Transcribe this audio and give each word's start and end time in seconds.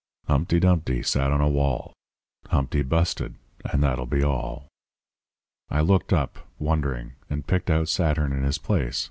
"'Humpty 0.25 0.59
Dumpty 0.59 1.03
sat 1.03 1.29
on 1.31 1.41
a 1.41 1.47
wall; 1.47 1.93
Humpty 2.47 2.81
busted, 2.81 3.35
and 3.71 3.83
that'll 3.83 4.07
be 4.07 4.23
all!' 4.23 4.67
"I 5.69 5.81
looked 5.81 6.11
up, 6.11 6.39
wondering, 6.57 7.11
and 7.29 7.45
picked 7.45 7.69
out 7.69 7.87
Saturn 7.87 8.33
in 8.33 8.41
his 8.41 8.57
place. 8.57 8.99